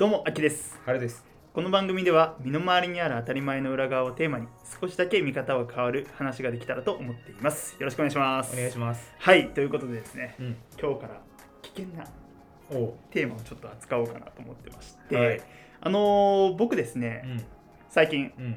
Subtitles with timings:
[0.00, 0.80] どうも、あきです。
[0.86, 1.26] 春です。
[1.52, 4.46] この番組では、身の回りにある当たり前の裏側をテーマに、
[4.80, 7.76] 少しだけ見方は変わる話ができたらと思っています。
[7.78, 8.54] よろしくお願いします。
[8.54, 9.12] お願いします。
[9.18, 10.56] はい、ということでですね、うん。
[10.80, 11.20] 今日から
[11.60, 12.06] 危険な
[12.70, 12.94] おう。
[13.10, 15.42] テーマをちょっと扱おうかなと思ってまして、はい
[15.82, 17.44] あのー僕ですね、うん。
[17.90, 18.56] 最近、うん。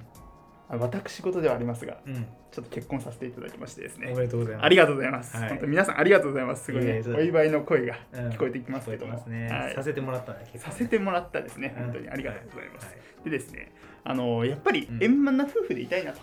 [0.75, 2.25] あ私事ではありますが、うん。
[2.51, 4.65] ちょっと結婚させていただきましてですねお、めでとうございます。
[4.65, 5.35] ありがとうございます。
[5.35, 6.65] はい本当皆さんありがとうございます。
[6.65, 9.59] すごいねお祝いの声がうん聞こえてきますけども、聞こえてますね。
[9.65, 10.47] はいさせてもらったね。
[10.51, 12.85] 結さ構せてもらったですね、うん本当にありがとうございます。
[12.87, 13.71] はいでですね、
[14.03, 16.19] あのやっぱりうん円満な夫婦でいたいなと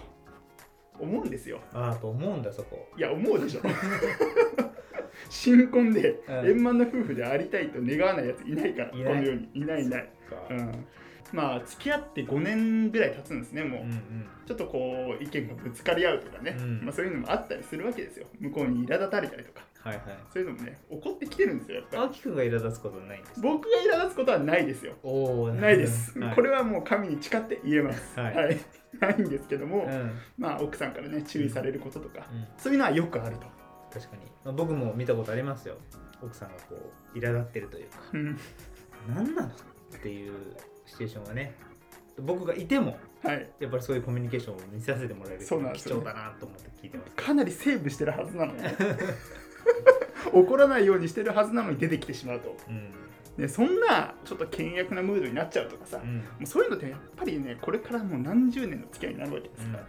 [0.99, 1.61] 思うんですよ。
[1.73, 2.89] ああ、と思うんだ、そこ。
[2.97, 3.61] いや、思うでしょ。
[5.29, 10.09] 新婚でうん円満な夫婦でありたいと願わないやついないから、この世にいないいない。
[10.51, 10.87] うん、
[11.33, 13.81] まあ、付き合って5年ぐらい経つんですね、もう。
[13.83, 14.27] うんうん。
[14.47, 18.27] ちょっとこう意見がぶつかり合うとかね、うんまあ、そういうのもあったりするわけですよ。
[18.41, 20.05] 向こうに苛立たれたりとか、はいはい。
[20.33, 22.03] そういうのもね、起こってきてるんですよ、やっぱり。
[22.03, 24.95] あきくんが苛立つことない僕が苛立つことはないですよ。
[25.03, 25.55] おお。
[25.55, 26.19] ないです。
[26.19, 28.19] はいこれはもう神に誓って言えます。
[28.19, 28.61] はい
[29.01, 29.93] ないんですけども、うん。
[29.93, 30.11] うん。
[30.37, 32.27] まあ奥さんからね注意されることとか、
[32.59, 33.47] そういうのはよくあると。
[33.93, 34.23] 確かに。
[34.45, 35.77] まあ僕も見たことありますよ。
[36.21, 36.75] 奥さんがこ
[37.15, 38.39] う、苛立ってるというか、うん
[39.09, 39.49] 何なの？
[39.49, 39.53] っ
[40.03, 40.33] ていう
[40.91, 41.55] シチュエーションがね、
[42.19, 43.49] 僕がいても、はい。
[43.61, 47.13] やっぱりそういうコミュニケーションを見させてもらえるそうなんですよね貴重だなと思って聞いてます。
[47.15, 48.59] かなりセーブしてるはずなのに
[50.33, 52.57] 怒らないようにしてるはずなのに出てきてしまうと。
[52.69, 52.93] うん。
[53.37, 56.23] でそんなちょっと険悪なムードになっちゃうとかさ、もうん。
[56.43, 59.87] うそういうのってやっぱりねこれからもう何十年の付き合いになるわけですから、うん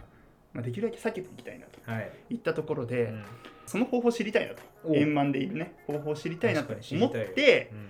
[0.54, 2.10] まあ、できるだけ避けていきたいなとはい。
[2.30, 3.24] いったところで、うん
[3.64, 7.86] その方法を知りたいなとお円満でいるね方法を知りたいなと思ってうん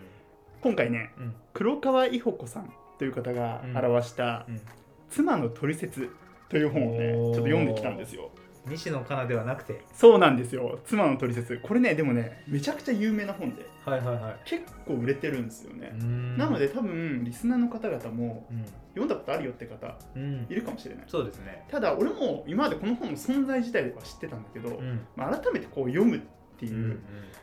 [0.60, 2.72] 今回ねうん黒川伊保子さん
[3.02, 4.60] という方が表したうん
[5.10, 6.08] 「妻のトリセツ」
[6.48, 8.30] という本をねちょっと読んできたんですよ。
[8.68, 9.80] 西野カナではなくて。
[9.92, 10.78] そうなんですよ。
[10.84, 11.58] 妻のトリセツ。
[11.60, 14.36] これねでもねめちゃくちゃ有名な本ではいはいはい。
[14.44, 15.92] 結構売れてるんですよね、
[16.36, 18.64] ななので多分リスナーの方々もうん。
[18.90, 20.46] 読んだことあるよって方うん。
[20.48, 21.04] いるかもしれない。
[21.08, 21.64] そうですね。
[21.68, 25.00] ただ俺も今までこの本の存在自体では知ってたんだけど、うん。
[25.16, 26.20] まあ、改めてこう読むっ
[26.56, 27.02] ていう、うん。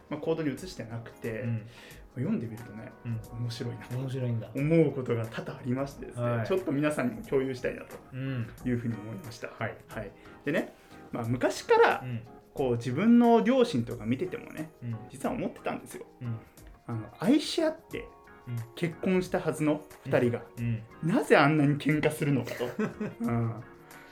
[0.10, 1.62] まあ、行動に移してなくて、うん
[2.20, 3.20] 読んでみるとねうん。
[3.42, 3.86] 面白いな。
[3.86, 4.50] と面白いんだ。
[4.56, 6.48] 思うことが多々ありましてですね、はい。
[6.48, 8.50] ちょっと皆さんにも共有したいなとうん。
[8.66, 9.48] いうふうに思いました。
[9.48, 9.76] はい。
[9.88, 10.12] はい、
[10.46, 10.74] でね、
[11.12, 12.22] まあ、昔からうん。
[12.54, 14.96] こう自分の両親とか見ててもねうん。
[15.10, 16.06] 実は思ってたんですよ。
[16.22, 16.40] うん。
[16.88, 18.08] あの愛し合って
[18.48, 18.56] うん。
[18.76, 20.84] 結婚したはずの2人が、うん。
[21.04, 22.68] なぜあんなに喧嘩するのかと。
[23.22, 23.54] うん、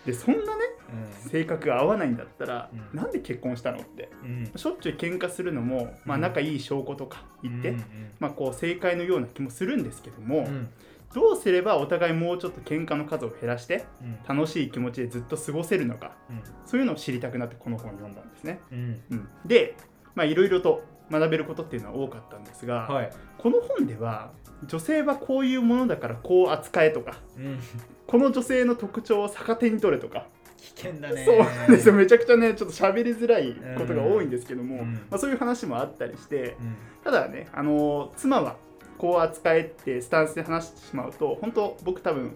[0.07, 0.63] でそんなね
[1.09, 2.97] 性格が合わないんだったら、うん。
[2.97, 4.09] なんで結婚したのって。
[4.23, 4.51] うん。
[4.55, 7.83] しょっちゅう喧嘩するのも、まあ、うん仲いい証拠とか言って、うん。
[8.19, 10.69] まあ、こう正解のような気もするんですけども、うん。
[11.13, 14.37] どうすればお互いもうちょっと喧嘩の数を減らしてうん。
[14.37, 16.41] 楽しい気持ちでずっと過ごせるのかうん。
[16.65, 18.59] そういうのを知りたくなってこの本を読んだんですね。
[18.71, 19.01] うん。
[19.11, 19.75] うん、で
[20.15, 23.09] まあいろいろと学べることっていうのは多かったんですが、はい。
[23.37, 24.31] この本では
[24.65, 27.59] 女性はこういうものだからこう扱えとかうん
[28.07, 31.25] この女性の特徴を逆手に取れとか、危険だね。
[31.25, 31.93] そうなんですよ。
[31.93, 34.93] めちゃくちゃねちょっと喋りづらいことが多いんですけども、うん。
[34.93, 36.75] まあ、そういう話もあったりしてうん。
[37.03, 38.55] ただねあの妻は
[38.97, 42.35] こう扱えってスタンスで話してしまうと本当僕多分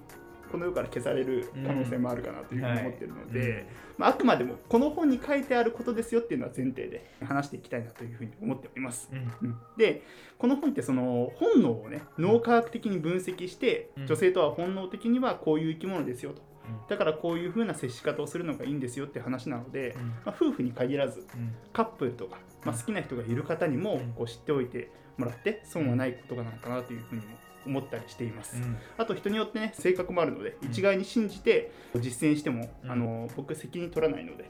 [0.52, 3.68] この世から消される可能性もあるかなというふうに思ってるので、
[3.98, 9.10] まあ、あくまでもこの本に書いてあることですよっていうのは前提で話していきたいなというふうに思っております。
[9.12, 9.50] うん。
[9.50, 9.58] うん。
[9.78, 10.04] で
[10.38, 14.08] この本ってその本能をね脳科学的に分析して、うん。
[14.08, 16.42] 女性とは本能的にはこういう生き物ですよと。
[16.68, 16.88] うん。
[16.90, 20.08] だからこういうふうな接し方をするのがいいんですよって話なので、うん。
[20.08, 21.56] まあ、夫婦に限らずうん。
[21.72, 24.14] カップルとか、まあ、好きな人がいる方にもうん。
[24.14, 28.58] こう知っておいてもらって損はないことなのかなというふうにも思ったりしています。
[28.58, 28.78] うん。
[28.98, 30.70] あと人によってね性格もあるのでうん。
[30.70, 32.92] 一概に信じて実践しても、うん。
[32.92, 34.50] あの僕責任取らないので、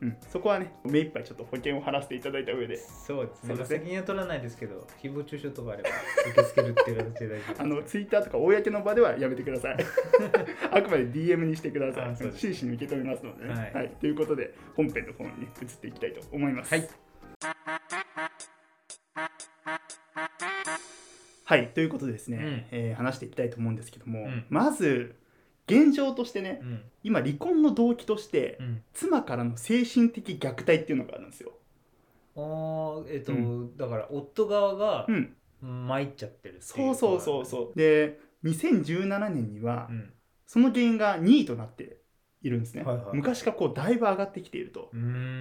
[0.00, 2.76] うん、そこはね目いっぱいちょっと保険を払わせていただいた上で。
[2.76, 3.48] そうですね。
[3.48, 5.88] そうですね責任は取らないですけど誹謗中傷とかあれば
[6.30, 7.60] 受け付けるっていう形で大丈夫です。
[7.62, 9.76] あのツイッターとか公の場ではやめてください。
[10.70, 12.16] あくまで DM にしてください。
[12.16, 13.88] 真摯に受け止めますのでね、はい。
[14.00, 16.74] ということで本編の方に、ね、移っていきたいと思います。
[16.74, 16.88] はい
[21.44, 22.64] はい、ということでですね、うん。
[22.70, 24.46] えー話していきたいと思うんですけども、うん。
[24.48, 25.14] まず
[25.66, 26.82] 現状としてねうん。
[27.02, 28.82] 今離婚の動機として、うん。
[28.92, 31.52] 妻からの精神的虐待っていうのがあるんですよ。
[32.36, 37.78] あーえっと、うだから夫側がうん、参っちゃってるそうそうそうそう。
[37.78, 40.12] で2017年には、うん。
[40.46, 41.98] その原因が2位となって
[42.42, 42.84] いるんですね。
[42.84, 44.90] はいはい昔からこうだいぶ上がってきていると。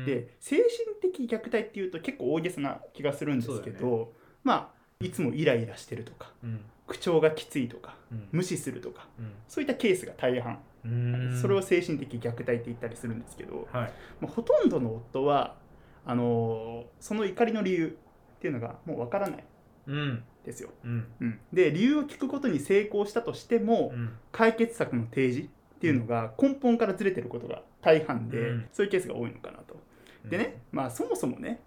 [0.06, 0.68] で精神
[1.02, 4.14] 的虐待っていうと結構大げさな気がするんですけど、
[4.44, 6.62] まあいつもイライラしてるとかうん。
[6.86, 8.28] 口調がきついとかうん。
[8.32, 9.32] 無視するとかうん。
[9.48, 10.60] そういったケースが大半、
[11.42, 13.92] それを精神的虐待って言ったりするんですけど、はい。
[14.22, 15.56] まあ、ほとんどの夫は
[16.06, 17.98] あのーその怒りの理由
[18.36, 19.44] っていうのがもうわからない
[19.88, 20.24] うん。
[20.46, 20.70] ですよ。
[20.84, 21.08] うん。
[21.22, 24.14] うん、で理由を聞くことに成功したとしても、うん。
[24.32, 28.68] 解決策の提示っていうのが根本からずれてることが大半で、うん。
[28.74, 29.76] そういうケースが多いのかなと。
[30.26, 31.60] でね、まあそもそもね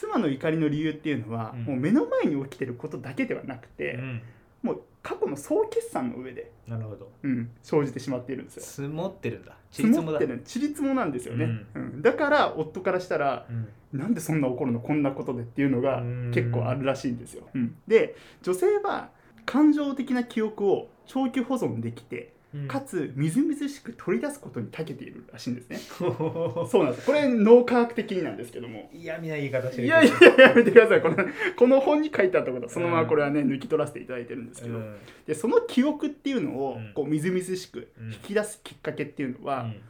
[0.00, 1.64] 妻の怒りの理由っていうのは、うん。
[1.64, 4.22] もう目の前に起きてることだけではなくて、うん。
[4.62, 7.10] もう過去の総決算の上で、なるほど。
[7.22, 8.62] うん、生じてしまっているんですよ。
[8.62, 9.56] 積もってるんだ。
[9.70, 10.40] 積もだってる。
[10.44, 11.44] ちりつもなんですよね、
[11.74, 12.02] ううん。
[12.02, 13.68] だから夫からしたらうん。
[13.98, 16.30] なんでそんな怒るのこんなことでっていうのがうん。
[16.32, 17.48] 結構あるらしいんですよ。
[17.54, 17.76] うん。
[17.86, 19.10] で女性は
[19.44, 22.30] 感情的な記憶を長期保存できてうん
[22.66, 25.78] かつみずみずしく取り出すことに長けているらしいんですね。
[25.78, 27.06] そ そうなんです。
[27.06, 28.90] これ脳科学的になんですけども。
[28.92, 29.86] 嫌味な言い方してる。
[29.86, 30.12] いやいや
[30.48, 31.00] やめてください。
[31.00, 31.16] この
[31.56, 34.96] この本に書いてあったことはそのままこれはね抜き取らせていただいてるんですけど、うん。
[35.26, 36.92] でその記憶っていうのをうん。
[36.92, 38.12] こうみずみずしくうん。
[38.12, 39.80] 引き出すきっかけっていうのは、うん。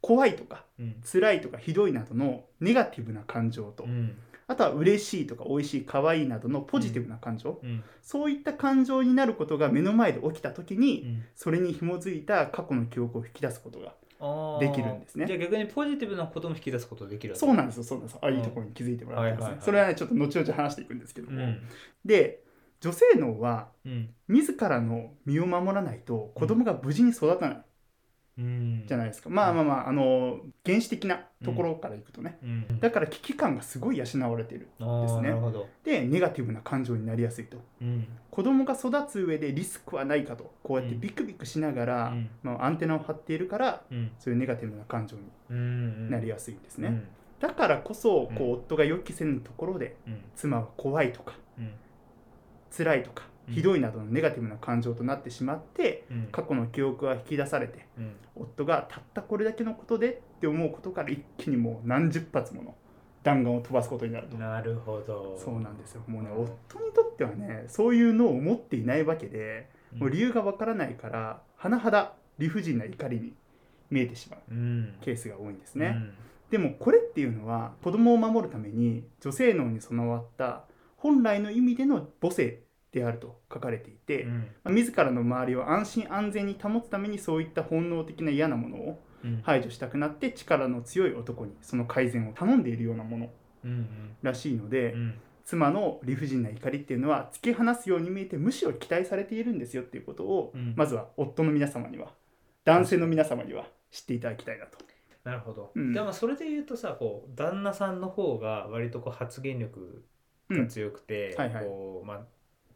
[0.00, 0.96] 怖いとかうん。
[1.04, 4.16] 辛いとかひどいなどのネガティブな感情と、うん
[4.48, 7.82] あとは嬉しいとか美味しい可愛いなどのポジティブな感情、うん。
[8.00, 11.24] そういった感情になることが目の前で起きた時に、うん。
[11.34, 13.94] それに紐づいた過去の記憶を引き出すことが
[14.60, 15.26] できるんですね。
[15.26, 18.20] じゃあ逆にポジティブなことも引き出すことできるそうなんですよそうなんですよ。
[18.22, 21.62] あうんいいところに気づいてもらってますね、はいはいはいそれはねちょっと後々話していくんですけども、うん。
[22.04, 22.42] で
[22.80, 24.10] 女性脳はうん。
[24.28, 27.56] 自らの身を守らないと子供が無事に育たない。
[27.56, 27.62] うん
[28.38, 32.80] じゃないですか、まあまあまああの原始的なところからいくとね、うん。
[32.80, 37.56] だから危機感がすごい養われてるあーですねでネガティブな感情になりやすいと。
[37.80, 38.06] うん。
[38.30, 42.28] 子供が育つ上でリスクはないかとこうやってビクビクしながら、うん。
[42.42, 44.10] まあ、アンテナを張っているからうん。
[44.18, 47.08] そういうネガティブな感情にうんなりやすいんですね、うん。
[47.40, 48.36] だからこそこうん。
[48.36, 50.20] う夫が予期せぬところでうん。
[50.34, 51.70] 妻は怖いとかうん。
[52.76, 56.28] 辛いとかうんひどいなどのネガティブな感情となってしまってうん。
[56.32, 58.12] 過去の記憶が引き出されてうん。
[58.34, 62.74] 夫がたったこれだけのことでって思うことから一気にもう何十発もの
[63.22, 64.36] 弾丸を飛ばすことになると。
[64.36, 65.36] なるほど。
[65.38, 66.02] そうなんですよ。
[66.06, 69.98] もうねうん夫にとってはねそういうのを持っていないわけでうん。
[70.00, 73.34] もう理由がわからないから甚だ理不尽な怒りに
[73.90, 74.94] 見えてしまううん。
[75.00, 75.96] ケースが多いんですね、
[76.50, 80.64] でもこれっていうのは子供を守るために女性脳に備わった
[80.96, 82.60] 本来の意味での母性
[82.92, 84.38] であると書かれていて、うん。
[84.64, 89.40] まあ自らの周りを安心安全に保つためにそういった本能的な嫌なものをうん。
[89.42, 93.30] 排除したくなって力の強い男にその改善を頼んでいるようなもの
[93.64, 95.14] うんらしいので、うん。
[95.44, 100.74] 妻の理不尽な怒りっていうのは突き放すように見えてむしろ期待されているんですよっていうことを、うん。
[100.76, 102.12] まずは夫の皆様には
[102.64, 104.78] 男性の皆様には知っていただきたいなと。
[105.22, 105.92] なるほど、うん。
[105.92, 110.04] でもそれで言うとさこう旦那さんの方が割とこう発言力
[110.48, 111.64] が強くて、はいはい。
[111.64, 112.20] こうまあ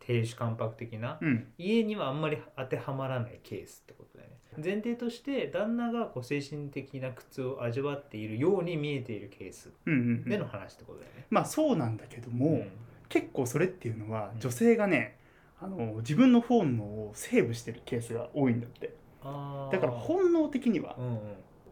[0.00, 1.46] 亭主関白的な、うん。
[1.56, 4.36] 家にはあんまり当てはまらないケースってことだよね。
[4.62, 10.24] 前提として旦那がこう精神的な苦痛を味わっているように見えているケースうんうんうん。
[10.24, 12.70] での話ってことだよね、まあそうなんだけども、うん。
[13.08, 14.40] 結構それっていうのはうん。
[14.40, 15.18] 女性がね
[15.60, 18.94] あの自分の本能をセーブしてるケースが多いんだって。
[19.22, 21.20] だから本能的にはうんうん。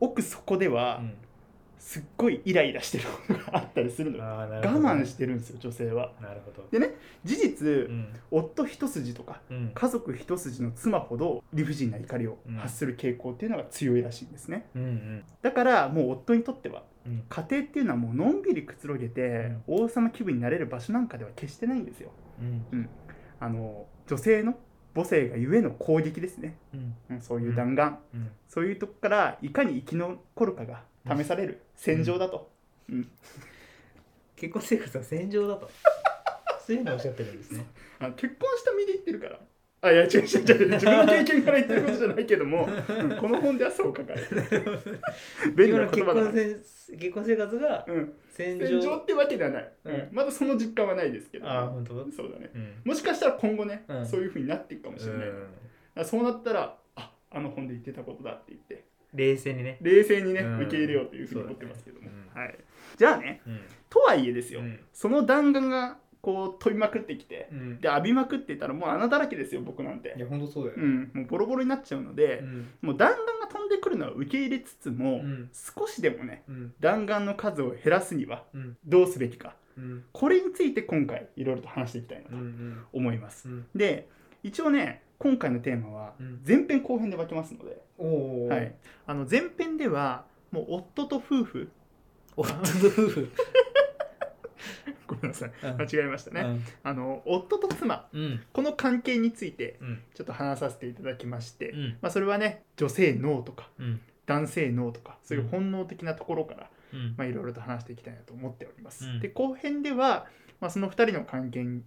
[0.00, 1.14] 奥底ではうん
[1.78, 4.24] すっごいイライラしてることがあったりするのよ。
[4.24, 6.12] 我慢してるんですよ女性は。
[6.20, 6.66] なるほど。
[6.70, 6.94] でね
[7.24, 8.08] 事実、うん。
[8.30, 9.70] 夫一筋とかうん。
[9.74, 14.66] 家族一筋の妻ほど理不尽な怒りを発する傾向っていうのが強いらしいんですね。
[14.74, 15.24] うんうん。
[15.42, 17.24] だからもう夫にとってはうん。
[17.28, 22.10] 家庭っていうのはもうのんびりくつろげて王様気分になれる場所なんかでは決してないんですよ。
[22.40, 22.44] う
[22.76, 22.88] ん。
[23.40, 24.58] あの女性の
[24.98, 26.94] 母性がゆえの攻撃ですね、うん。
[27.10, 28.30] うん、そういう弾丸、うん。
[28.48, 30.82] そういうとこからいかに生き残るかが
[31.16, 32.50] 試される戦場だと、
[32.90, 33.08] うん。
[34.34, 35.70] 結婚生活は戦場だと。
[36.66, 37.64] そういうのをおっしゃってるんですね。
[38.00, 39.40] あ結婚した身で言ってるから
[39.80, 40.70] あいや違う違う違う。
[40.72, 44.80] 自分の経験から言ってることじゃないけども、うんこの本ではそう書かれてる。
[45.54, 48.66] 便利な言葉だ結婚生活がうん、戦場。
[48.66, 49.94] 戦場ってわけではない、うん。
[49.94, 50.08] うん。
[50.10, 51.46] まだその実感はないですけど。
[51.46, 51.94] ああ本当？
[52.10, 52.50] そうだね。
[52.54, 52.72] うん。
[52.84, 54.06] もしかしたら今後ね、うん。
[54.06, 55.38] そういうふうになっていくかもしれない、だか
[55.94, 58.84] らそうなったらああの本で言ってたことだって言って。
[59.14, 59.78] 冷静にね。
[59.80, 60.60] 冷静にね、うん。
[60.62, 62.12] 受け入れようというふうに思ってますけども、ね。
[62.34, 62.58] はい、
[62.96, 63.60] じゃあねうん。
[63.88, 64.80] とはいえですよ、うん。
[64.92, 67.80] その弾丸がこう飛びまくってきてうん。
[67.80, 70.14] で浴びまくっていたらもう穴だらけですよ僕なんて。
[70.16, 70.82] いや本当そうだよね。
[70.84, 72.68] うん、もうボロボロになっちゃうのでう、ん。
[72.82, 75.50] もう弾丸が飛んでくるのは受け入れつつも、うん。
[75.52, 76.74] 少しでもねうん。
[76.80, 78.76] 弾丸の数を減らすにはうん。
[78.84, 79.54] どうすべきか。
[79.76, 80.04] うん。
[80.12, 82.84] これについて今回いろいろと話していきたいなうとん。
[82.92, 83.66] 思います、うん。
[83.74, 84.08] で
[84.42, 86.40] 一応ね今回のテーマはうん。
[86.46, 87.80] 前編後編で分けますので、
[88.54, 88.74] はい、
[89.06, 91.70] あの前編ではもう夫と夫婦。
[92.36, 93.32] 夫と夫婦
[95.08, 95.52] ごめんなさい。
[95.62, 95.76] うん。
[95.80, 98.06] 間違えましたね、あの夫と妻。
[98.12, 98.40] うん。
[98.52, 100.02] この関係についてうん。
[100.14, 101.96] ちょっと話させていただきまして、うん。
[102.00, 104.00] まあ、それはね女性脳とかうん。
[104.26, 107.14] 男性脳とかそういう本能的なところから、うん。
[107.16, 109.06] まあ、いろいろと話していきたいなと思っております。
[109.06, 109.20] うん。
[109.20, 110.26] で後編では、
[110.60, 111.82] まあ、その2人の関係に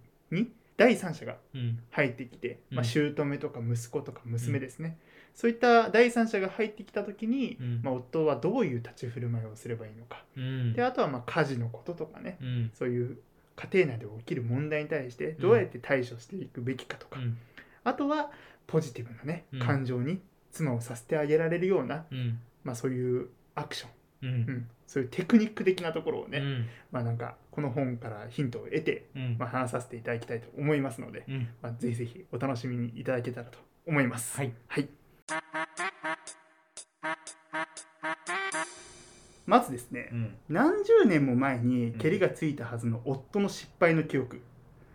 [0.76, 1.78] 第三者がうん。
[1.90, 4.98] 入ってきて、まあ、うん姑とか息子とか娘ですね、
[5.34, 7.80] そういった第三者が入ってきた時に、うん。
[7.82, 10.24] まあ、夫はどういう立ち振る舞いをすればいいのか。
[10.36, 10.72] うん。
[10.74, 12.38] であとはまあ家事のこととかね。
[12.40, 12.70] うん。
[12.74, 13.18] そういう
[13.56, 17.38] 家庭内で起きる問題に対してどうやって対処していくべきかとか、うん。
[17.84, 18.30] あとは
[18.66, 19.60] ポジティブなねうん。
[19.60, 20.20] 感情に
[20.50, 22.38] 妻をさせてあげられるような、うん。
[22.64, 23.90] まあ、そういうアクション、
[24.22, 24.28] うん。
[24.28, 26.66] うん、そういうテクニック的なところをね、うん。
[26.90, 29.36] まあなんかこの本からヒントを得て、うん。
[29.38, 31.48] まあ、話させていただきたいと思いますので、うん。
[31.62, 34.36] まあ、ぜひぜひお楽しみにいただけたらと思います。
[34.36, 34.52] はい。
[34.68, 34.88] はい、
[39.44, 40.34] まずですね、うん。
[40.48, 44.40] 何十年も前に蹴りがついたはずの夫の失敗の記憶、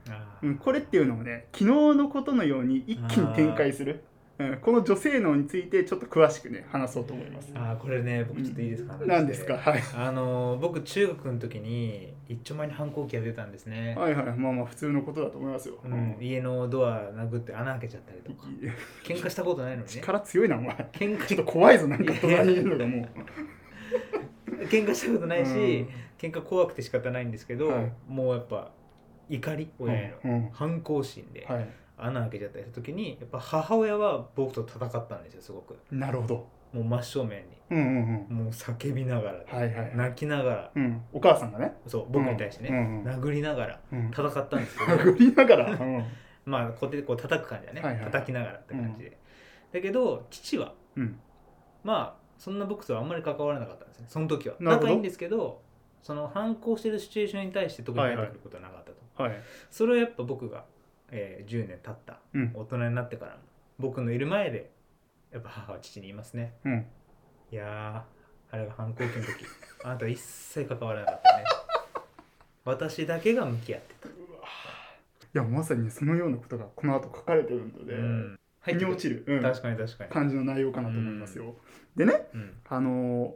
[0.10, 0.48] あー。
[0.48, 1.66] うん、これっていうのをね昨日
[1.98, 4.04] のことのように一気に展開する、
[4.40, 7.52] うん、この女性脳についてちょっと詳しくね話そうと思います。
[7.56, 8.94] あーこれね僕ちょっといいですか？
[8.94, 9.58] 話して何ですか？
[9.58, 9.84] はい。
[9.96, 15.76] あのー僕中学の時に一丁前に反抗期が出たんですね、はいはいまあまあ普通のことだと思いますよ。
[15.84, 18.48] うん、家のドア殴って穴開けちゃったりとか。
[19.04, 19.88] 喧嘩したことないのにね。
[19.88, 20.76] 力強いなお前。
[20.92, 21.26] 喧嘩。
[21.26, 22.78] ちょっと怖いぞなんか隣にいるの。
[22.78, 24.66] がもう。
[24.66, 25.90] 喧嘩したことないし、うん。
[26.18, 27.92] 喧嘩怖くて仕方ないんですけど、はい。
[28.08, 28.72] もうやっぱ
[29.30, 30.50] 怒り親への、うん。
[30.52, 31.46] 反抗心で。
[31.48, 31.70] はい。
[31.98, 36.48] 穴開けちゃったりした時にやっぱ母親は僕と戦ったんですよすごくなるほど。
[36.74, 38.28] もう真正面うんうんうん。
[38.30, 39.92] にもう叫びながら、はいはいはい。
[39.96, 41.02] 泣きながらうん。
[41.14, 41.74] お母さんがね。
[41.88, 44.10] そう僕に対してね、うんうん殴りながらうん。
[44.10, 45.72] 戦ったんですけど、殴りながら。
[45.72, 46.06] うん。
[46.46, 49.18] まあこうやってこう叩く感じだね、はいはいはい叩きながらって感じで、
[49.74, 51.20] だけど父はうん。
[51.84, 55.62] まあそんな僕とはあんまり関わらなかったんですねその時は仲いいんですけど
[56.04, 59.42] その反抗してるシチュエーションに対して特に入ってくることはなかったと、はい。
[59.70, 60.64] それはやっぱ僕が、
[61.12, 62.52] えー10年経ったうん。
[62.54, 63.38] 大人になってからも
[63.80, 64.72] 僕のいる前で
[65.32, 66.54] やっぱ母は父に言いますね。
[66.66, 66.86] うん。
[67.52, 69.46] いやーあれが反抗期の時
[69.84, 71.44] あなたは一切関わらなかったね。
[72.66, 74.12] 私だけが向き合ってた、い
[75.34, 79.42] やまさにそのようなことがこの後書かれてるので、うん、腑に落ちる、うん。
[79.42, 81.56] 確かに確かに、感じの内容かなと思いますよ。
[81.96, 82.54] でね、うん。
[82.68, 83.32] あのー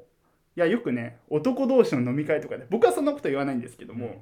[0.57, 4.11] いやよくね男同士の飲み会とかで僕はそんなこと言わないんですけども、うん。
[4.13, 4.17] い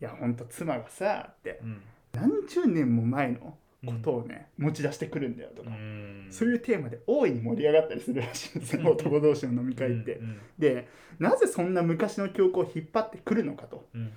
[0.00, 1.82] やほんと妻がさってうん
[2.12, 6.26] 何十年も前のことをね、持ち出してくるんだよとか、うん。
[6.30, 10.16] そういうテーマで大いに盛り上がったりするらしいんですよ、男同士の飲み会って。
[10.16, 10.88] うんで
[11.18, 14.12] なぜそんな昔の記憶を引っ張ってくるのかとうん。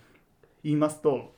[0.64, 1.36] 言いますと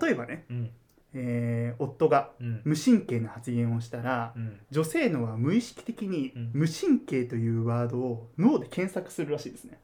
[0.00, 0.70] 例えばね、うん。
[1.14, 2.62] えー夫がうん。
[2.64, 4.58] 無神経な発言をしたらうん。
[4.70, 6.50] 女性脳は無意識的にうん。
[6.52, 9.78] 無神経というワードを脳で検索するらしいですね。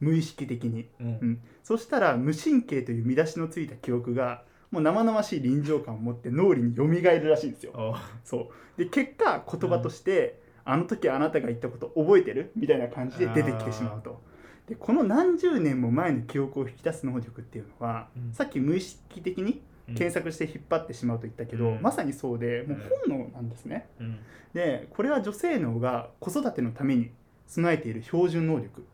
[0.00, 1.06] 無意識的に、うん。
[1.06, 7.96] うん、そしたら無神経という見出しのついた記憶がもう生々しい臨場感を持って脳裏に蘇るらしいんですよ。
[8.24, 8.78] そう。
[8.78, 14.20] で結果言葉として、あの時あなたが言ったこと覚えてるみたいな感じで出てきてしまうと。
[14.66, 18.32] でこの何十年も前の記憶を引き出す能力っていうのは、うん。
[18.32, 21.82] さっき無意識的に検索して引っ張ってしまうと言ったけど、うん。
[21.82, 23.88] まさにそうでもう本能なんですね。
[24.00, 24.18] うん。
[24.54, 27.10] でこれは女性脳が子育てのために
[27.46, 28.80] 備えている標準能力。
[28.80, 28.86] うん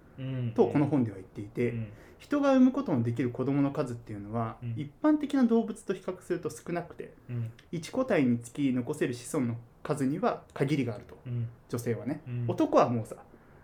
[0.55, 1.87] とこの本では言っていて、うん。
[2.19, 4.75] 人が産むことのできる子どもの数っていうのは、うん。
[4.77, 7.53] 一般的な動物と比較すると少なくてうん。
[7.73, 11.17] 1個体につき残せる子孫の数には限りがあると。
[11.27, 11.49] うん。
[11.69, 12.45] 女性はね、うん。
[12.49, 13.17] 男はもうさ、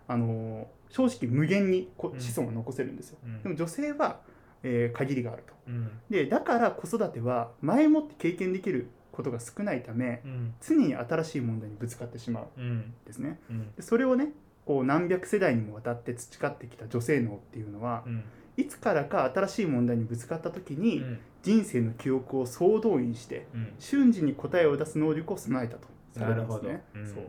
[0.07, 3.41] あのー正直無限に子孫を残せるんですよ、うん。
[3.41, 4.21] でも女性は、
[4.63, 5.53] えー限りがあると。
[5.67, 5.89] うん。
[6.09, 10.53] でだから子育ては前もって経験できることが少ないためうん。
[10.61, 13.39] 常に新しい問題にぶつかってしまうんうんですね。
[13.49, 13.71] うん。
[13.75, 14.29] でそれをね
[14.65, 18.23] こう何百世代にもわたって培ってきた女性脳っていうのはうん。
[18.57, 21.19] いつからか新しい問題にぶつかった時にうん。
[21.43, 23.73] 人生の記憶を総動員してうん。
[23.79, 26.83] 瞬時に答えを出す能力を備えたとされるんですね。
[27.13, 27.25] そう。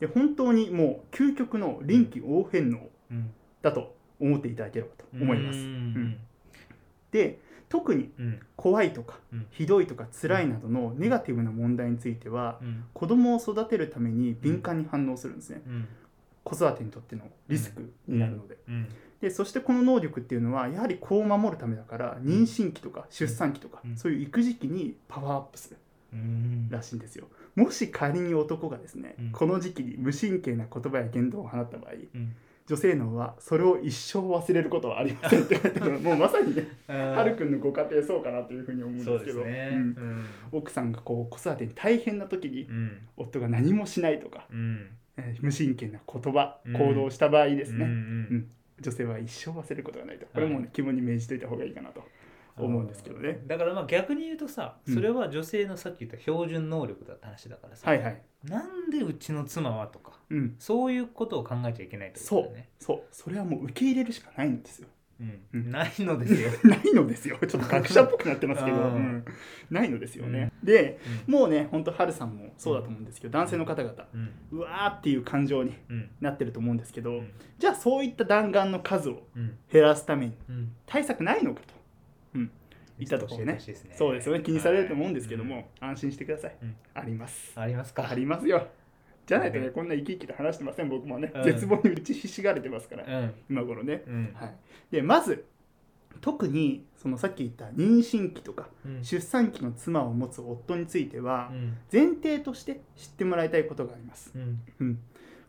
[0.00, 2.78] で本当にもう究極の臨機応変能
[3.10, 3.30] うん。
[3.62, 5.64] だと思っていただければと思います、うん。
[5.64, 6.18] うん。
[7.10, 8.40] で特にうん。
[8.54, 9.46] 怖いとかうん。
[9.50, 12.84] ひどいとか辛いなどのネガティブな問題についてはうん。
[12.92, 15.62] 子供を育てるために敏感に反応するんですね。
[15.66, 15.88] うん
[16.46, 18.56] 子育てにとってのリスクになるので。
[18.68, 18.88] うん。
[19.20, 23.96] でそしてこの能力っていうのはやはり子を守るためだから妊娠期とか出産期とかうん。
[23.96, 25.76] そういう育児期にパワーアップする
[26.12, 26.68] うん。
[26.70, 27.26] らしいんですよ。
[27.56, 29.30] もし仮に男がですねうん。
[29.32, 32.36] この時期に無神経な言葉や言動を放った場合うん。
[32.66, 39.44] 女性脳はそれを一生忘れることはありませんって書いて もうまさにねはるくんのご家庭そうかなというふうに思うんですけど。
[40.52, 42.98] 奥さんがこう子育てに大変な時にうん。
[43.16, 46.72] 夫が何もしないとか、うんえー無神経な言葉うん。
[46.74, 47.94] 行動をした場合ですね、うんう
[48.34, 50.26] ん女性は一生忘れることがないと。
[50.26, 52.02] これもね肝に銘じといた方がいいかなと
[52.58, 53.40] 思うんですけどね。
[53.46, 54.94] だからまあ逆に言うとさうん。
[54.94, 58.22] それは女性のさっき言った標準能力だって話だからさ、はいはい。
[58.44, 60.56] なんでうちの妻はとかうん。
[60.58, 62.68] そういうことを考えちゃいけないってことそうだよね。
[62.78, 63.02] そう。
[63.10, 64.88] それはもう受け入れるしかないんですよ
[65.20, 65.40] うん。
[65.52, 65.70] うん。
[65.70, 66.50] ないのですよ。
[66.64, 67.38] ないのですよ。
[67.38, 68.84] ちょっと学者っぽくなってますけど、うん。
[68.84, 69.24] うん。
[69.70, 71.34] ないのですよね、でうん。
[71.34, 73.94] もうね本当ハルさんもそうだと思うんですけど男性の方々
[74.52, 76.10] うわーっていう感情にうん。
[76.20, 77.30] なってると思うんですけど、うん。
[77.58, 79.56] じゃあそういった弾丸の数をうん。
[79.72, 80.72] 減らすためにうん。
[80.86, 81.74] 対策ないのかと、
[82.34, 82.50] うん、
[82.98, 83.44] いったところね。
[83.44, 84.42] 教えてほしいですそうですよね。
[84.42, 85.66] 気にされると思うんですけども、はい。
[85.80, 86.76] 安心してください、うん。
[86.94, 87.52] あります。
[87.58, 88.08] ありますか。
[88.08, 88.68] ありますよ
[89.26, 91.42] じゃないとねうんこんな生き生きと話してません僕もね、うん。
[91.42, 93.34] 絶望に打ちひしがれてますから、うん。
[93.50, 94.34] 今頃ね、うん。
[94.34, 94.54] はい、
[94.90, 95.44] でまず
[96.20, 99.04] 特にそのさっき言った妊娠期とかうん。
[99.04, 101.76] 出産期の妻を持つ夫についてはうん。
[101.92, 104.60] 前提として知ってもらいたいことがあります、うん。
[104.80, 104.98] うん、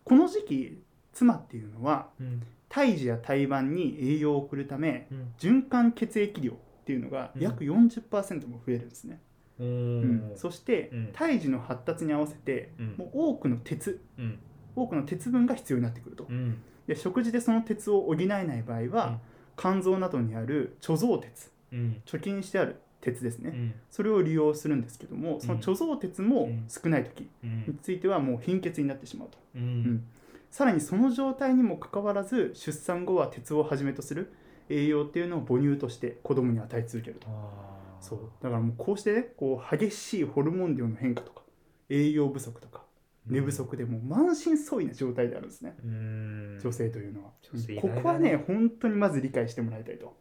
[0.03, 0.81] この時期
[1.13, 2.43] 妻っていうのはうん。
[2.69, 5.33] 胎児や胎盤に栄養を送るためうん。
[5.39, 6.55] 循環血液量っ
[6.87, 9.19] ていうのが約40%も増えるんですね、
[9.59, 10.33] ううん。
[10.33, 11.09] んそしてうん。
[11.13, 12.95] 胎児の発達に合わせてうん。
[12.97, 14.39] もう多くの鉄うん。
[14.75, 16.25] 多くの鉄分が必要になってくると。
[16.29, 16.61] うん。
[16.87, 19.17] で食事でその鉄を補えない場合は、うん。
[19.57, 22.01] 肝臓などにある貯蔵鉄うん。
[22.05, 23.73] 貯金してある鉄ですね、うん。
[23.89, 27.63] それを利用するんですけどもその貯蔵鉄も少ない時うん。
[27.67, 29.37] についてはもう貧血になってしまうと。
[29.55, 29.61] うん。
[29.83, 30.03] ん。
[30.49, 34.31] さらにその状態にもかかわらず出産後は鉄をはじめとする
[34.69, 37.27] 栄養っていうのを母乳として子供に与え続けると
[37.99, 38.19] そう。
[38.41, 41.43] だからもうこうしてねこう激しいホルモン量の変化とか
[41.89, 42.83] 栄養不足とか
[43.25, 45.75] 寝不足でもう満身創痍な状態であるんですね。
[45.83, 46.59] うん。
[46.61, 50.15] 女性というのは、女性意ここはね本当にまず理解してもらいたいと、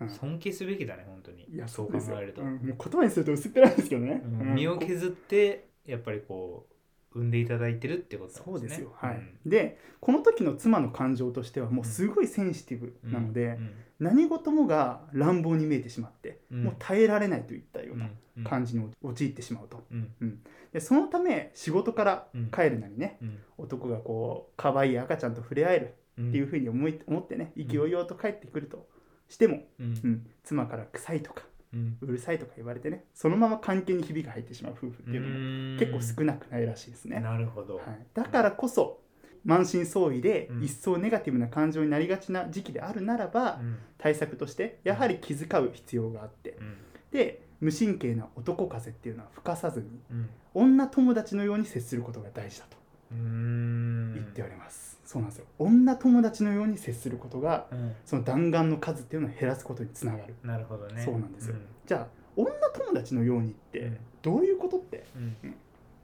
[0.00, 0.08] うん。
[0.08, 1.44] 尊敬すべきだね本当に。
[1.44, 2.42] いやそう考えると。
[2.42, 2.48] うん。
[2.48, 4.54] もう言葉にすると薄っぺらいんですけどね、うん。
[4.54, 6.66] 身を削ってやっぱりこ
[7.14, 9.16] う産んでいただいてるってことそうですよ、はい。
[9.16, 9.50] うん。
[9.50, 16.64] でこの時の妻の感情としてはもうすごいセンシティブなので、うん何事もが乱暴に見えてしまって、うん。
[16.64, 18.44] もう耐えられないといったよううなん。
[18.44, 19.84] 感じに陥ってしまうと。
[19.90, 20.40] うん。
[20.72, 22.50] でそのため仕事からうん。
[22.50, 23.38] 帰るなりね、うん。
[23.58, 26.28] 男がこう可愛い赤ちゃんと触れ合えるうん。
[26.30, 28.88] っていうふうに思い思ってね意気揚々と帰ってくると
[29.28, 30.00] しても、うん。
[30.02, 30.26] うん。
[30.42, 31.98] 妻から臭いとかうん。
[32.00, 35.28] うるさいとか言われてねそのまま関係にひびが入ってしまう夫婦っていうの
[35.74, 37.76] も結構少なくないらしいですね、なるほど。
[37.76, 39.01] はい、だからこそ
[39.44, 40.62] 満身創痍でうん。
[40.64, 43.78] 一層ネガティブな感情になりがちな時期であるならば、うん。
[43.98, 46.50] 対策としてやはり気遣う必要があって。
[46.60, 46.76] うん。
[47.10, 50.28] で無神経な男風っていうのは吹かさずにうん。
[50.54, 52.76] 女友達のように接することが大事だと
[53.12, 54.14] うん。
[54.14, 55.46] 言っております、そうなんですよ。
[55.58, 57.92] 女友達のように接することがうん。
[58.04, 60.34] その弾丸の数っていうのを減らすことにつながる。
[60.42, 61.02] なるほどね。
[61.02, 61.56] そうなんですよ。
[61.86, 63.98] じゃあ女友達のようにってうん。
[64.22, 65.04] どういうことって？
[65.16, 65.36] うん。
[65.44, 65.54] うん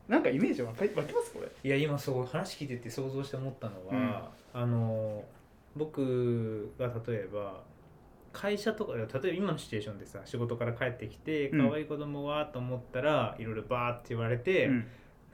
[0.09, 1.49] なんかイメージ湧か湧きますこれ。
[1.63, 5.23] いや今そう話聞いてて想像して思ったのは、あの
[5.77, 7.63] 僕が例えば
[8.33, 11.69] 会社とか例えば今のシチュエーションでさ仕事から帰ってきてうん。
[11.69, 14.87] 可愛い子供はと思ったらいろいろバーって言われて、うん。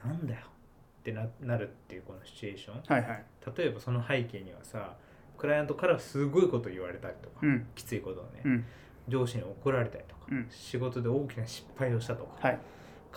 [0.03, 2.81] なんだよってななるっていうこのシチュエーション。
[2.87, 3.25] はいはい。
[3.57, 4.95] 例えばその背景にはさ
[5.37, 7.67] クライアントからすごいこと言われたりとか、うん。
[7.75, 8.65] きついことをね、うん。
[9.07, 10.47] 上司に怒られたりとか、うん。
[10.49, 12.59] 仕事で大きな失敗をしたとか、はい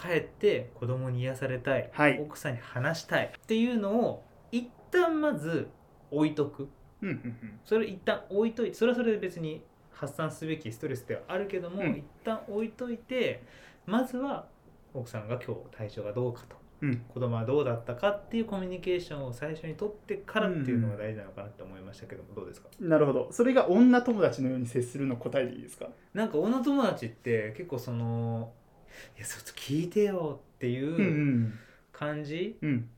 [0.01, 2.21] 帰って子供に癒されたい、はい。
[2.21, 3.33] 奥さんに話したい。
[3.37, 5.69] っていうのを一旦まず
[6.11, 6.69] 置いとく。
[7.03, 7.61] うんうんうん。
[7.65, 11.91] それを一旦置いといてそれはそれで別に発散すべきストレスではあるけども、うん。
[11.91, 13.43] 一旦置いといて
[13.87, 14.47] まずは
[14.95, 16.57] 奥さんが今日体調がどうかと。
[16.81, 16.99] うん。
[17.09, 22.69] 子供はどうだったかっていうコミュニケーションを最初に取ってからっていうのが大事なのかなって思いましたけどもどうですか？
[22.81, 23.29] なるほど。
[23.33, 25.89] それが女友達のように接するの答えでいいですか？
[26.15, 28.53] なんか女友達って結構その
[29.17, 31.53] 「いやちょっと聞いてよ」っていう
[31.93, 32.89] 感じうん。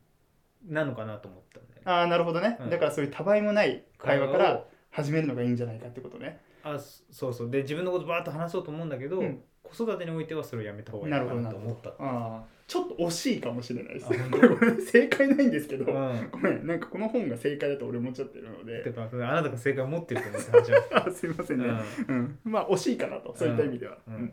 [0.68, 1.82] なのかなと思ったんだよね。
[1.84, 2.70] ああなるほどね、うん。
[2.70, 6.40] だからそういうたわいもない会話から始めるのがいいんじゃないかってことね。
[6.62, 7.50] あそそうそう。
[7.50, 9.42] で自分のことバーッと話そうと思うんだけど、うん。
[9.62, 11.90] 子育てにおいてはそれをやめた方がいいなと思った。
[11.90, 14.18] どああちょっと惜しいかもしれないですね。
[14.30, 16.28] これ これ正解ないんですけど、うん。
[16.30, 21.66] ごめんなんかこの本が正解だと俺思っちゃってるのてでかあなたが正解を持ってると思って話は あすいませんね、
[22.08, 22.38] ううん。
[22.44, 23.34] まあ惜しいかなと。
[23.34, 24.14] そういった意味では、うん。
[24.14, 24.32] うん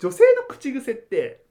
[0.00, 1.44] 女性の口癖って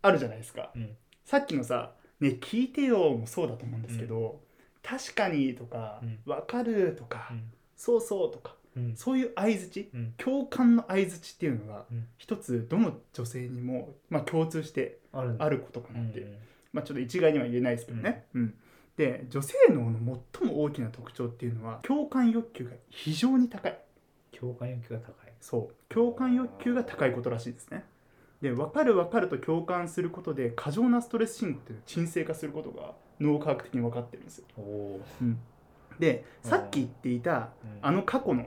[0.00, 0.72] あるじゃないですか。
[0.74, 0.96] んうん。
[1.24, 4.40] さっきのさ「ね聞いてよ」もそうだと思うんですけど
[4.82, 7.52] 「確かに」とかうん「わかる」とか、うん。
[7.76, 8.96] そうそう」とかうん。
[8.96, 10.14] そういう相づちうん。
[10.16, 12.06] 共感の相づちっていうのがうん。
[12.16, 15.60] 一つどの女性にも、まあ、共通してある。
[15.60, 16.20] ことかなって。
[16.20, 16.36] いう、うん。
[16.72, 18.54] まあ、ちょっと一概には言えないですけどね、うん。
[18.96, 23.78] で女性脳の最も大きな特徴っていうのは共感欲求が非常に高い。
[24.32, 25.25] 共感欲求が高い。
[25.40, 25.74] そう。
[25.88, 27.84] 共感欲求が高いことらしいですね。
[28.42, 34.44] で分かる分かると共感することで過剰なストレス信号っていうのを鎮静化することが脳科学的に分かってるんですよ、
[35.22, 35.38] うん、
[35.98, 37.46] でさっき言っていたー。
[37.80, 38.46] あの過去のうん。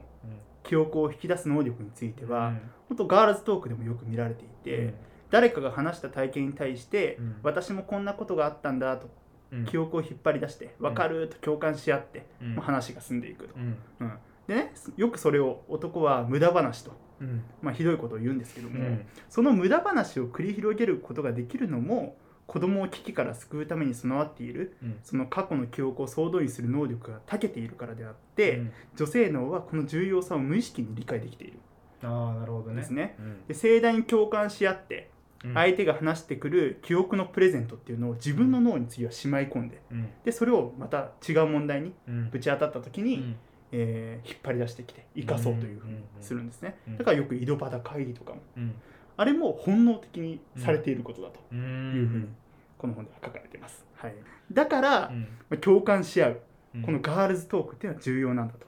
[0.62, 2.62] 記憶を引き出す能力については、うん。
[2.90, 4.94] 本当ガールズトークでもよく見られていて、
[5.32, 7.36] 誰かが話した体験に対して、うん。
[7.42, 9.10] 私もこんなことがあったんだと
[9.52, 9.66] うん。
[9.66, 12.28] 記憶を引っ張り出して分かると共感し合って、
[12.60, 13.78] 話が進んでいくと、うん。
[14.02, 14.14] うん
[14.50, 17.44] でねよくそれを男は無駄話と、うん。
[17.62, 19.06] まあ、ひどいことを言うんですけども、うん。
[19.30, 25.00] その無駄話を繰り広げることができるのも子供を危機から救うために備わっているうん。
[25.04, 28.72] その過去の記憶を総動員する能力が長けているからであって、うん。
[28.96, 31.60] 女性脳はこの重要さを無意識に理解できている。
[32.02, 32.74] ああなるほどね。
[32.74, 33.16] んですね。
[33.20, 33.48] うん。
[33.48, 35.12] で盛大に共感し合って
[35.46, 35.54] うん。
[35.54, 40.10] 相手が話してくる記憶のプレゼントっていうのを自分の脳に次はしまい込んでうん。
[40.24, 42.30] でそれをまた違う問題にうん。
[42.32, 43.36] ぶち当たった時に、うん
[43.72, 46.78] えー引っ張り出してきて生かそうというふうにするんですね。
[46.88, 48.74] うんだからよく井戸端会議とかもうん。
[49.18, 51.40] あれも本能的にされていることだと。
[51.52, 52.36] ういうふうにん
[52.78, 54.16] この本では書かれています、はい、
[54.54, 55.22] だから、うん。
[55.50, 56.42] まあ共感し合う
[56.76, 56.82] うん。
[56.84, 58.66] このガールズトークっていうのは重要なんだと。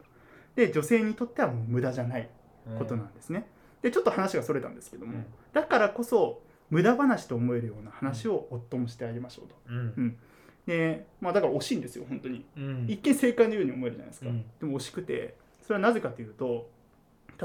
[0.56, 2.30] で女性にとってはもう無駄じゃない
[2.78, 3.46] ことなんですね。
[3.82, 5.26] でちょっと話がそれたんですけども、うん。
[5.54, 9.56] だからこそ無駄話と思えるような話を夫もしてあげましょうと。
[9.70, 10.18] うん
[10.66, 12.46] でまあだから惜しいんですよ本当に。
[12.56, 12.86] うん。
[12.88, 14.46] 一見正解のように思えるじゃないですか、うん。
[14.60, 16.70] でも惜しくてそれはなぜかというと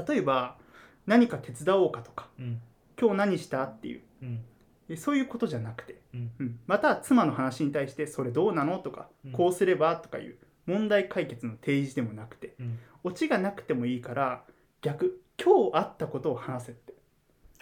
[0.07, 0.57] 例えば
[1.05, 2.61] 何か手伝おうかとかうん。
[2.99, 4.01] 今日何したっていう。
[4.21, 4.39] うん。
[4.87, 5.99] でそういうことじゃなくて、
[6.65, 9.31] また妻の話に対してそれどうなのとか、うん。
[9.33, 12.79] こうすればとかいう問題解決の提示でもなくてうん。
[13.03, 14.43] オチがなくてもいいから
[14.81, 16.93] 逆今日あったことを話せって。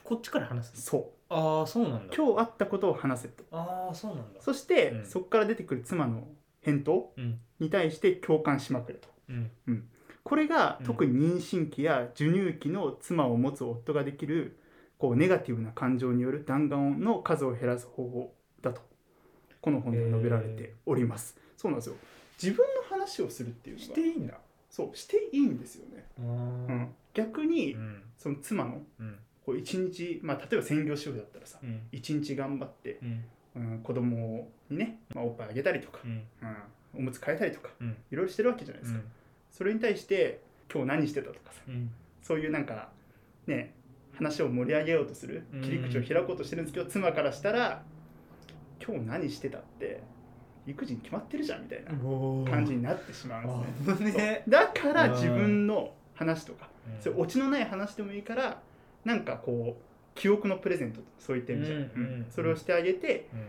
[0.03, 2.13] こっちから話すそああそうなんだ。
[2.13, 3.43] う今日あったことを話せと。
[3.51, 4.41] ああそうなんだ。
[4.41, 5.05] そして、うん。
[5.05, 6.27] そこから出てくる妻の
[6.61, 7.39] 返答うん。
[7.59, 9.09] に対して共感しまくると。
[9.29, 9.33] う
[9.71, 9.87] ん。
[10.23, 10.85] これがうん。
[10.85, 14.59] 特に妊娠期や授乳期の妻を持つ夫ができる
[14.97, 18.81] こうネガティブな感情による弾丸の数を減らす方法だと
[19.61, 21.95] この本では述べられております、そうなんですよ。
[22.41, 24.35] 自分の話をするっていうしていいんだ。
[24.69, 28.03] そうしていいんですよね、うん、逆にうん。
[28.17, 31.81] その妻のうんこう一日、まあ、例えば専業主婦だったらさうん。
[31.91, 33.23] 一日頑張って、うん。
[33.55, 36.11] うん、子供にね、まあ、おっぱいあげたりとか、うん。
[36.11, 36.57] うん、
[36.99, 37.95] おむつ替えたりとかうん。
[38.11, 38.99] いろいろしてるわけじゃないですか、
[39.51, 40.41] それに対して
[40.73, 41.91] 今日何してたとかさうん。
[42.23, 42.89] そういうなんか
[43.45, 43.75] ね
[44.17, 45.61] 話を盛り上げようとするうん。
[45.61, 47.83] 切り口を開こうとしてるんですけど、妻からしたら
[48.85, 50.01] 今日何してたって
[50.67, 51.91] 育児に決まってるじゃんみたいな
[52.51, 54.43] 感じになってしまうんですね。
[54.49, 57.01] だからうん自分の話とか、うん。
[57.01, 58.59] そういうオチのない話でもいいから
[59.05, 63.39] なんかこう記憶のプレゼントそういった意味じゃ、うんうんそれをしてあげてうん。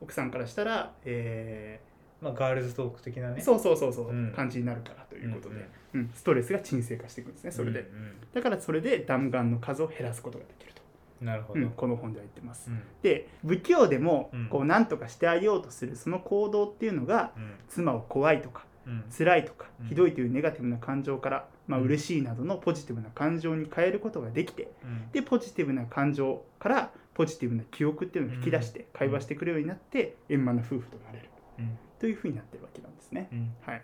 [0.00, 1.78] 奥さんからしたら、え
[2.20, 3.36] まあガールズトーク的なね。
[3.38, 4.32] ーそうそうそうそう、うん。
[4.32, 6.10] 感じになるからということで、うんうん。
[6.12, 10.82] ストレスが沈静化していくんですねそれで、うんだからそれで弾丸の数を減らすことができると、
[11.20, 11.60] うんなるほど。
[11.60, 11.70] うん。
[11.70, 12.68] この本では言ってます。
[12.68, 12.82] うん。
[13.02, 14.48] で不器用でもうん。
[14.48, 21.86] こう何とかしてあげようとするその行動っていうのがうん妻を怖いとかうん辛いとかうんひどいというネガティブな感情から、まあうん。
[21.86, 25.10] 嬉しいなどのポジティブな感情に変えることができてうん。
[25.12, 31.28] でポジティブな感情からポジティブな記憶っていうのを引き出して会話してくれるようになって円満な夫婦となれる。
[31.58, 31.78] うん。
[31.98, 33.28] というふうになってるわけなんですね。
[33.32, 33.54] うん。
[33.62, 33.82] はい、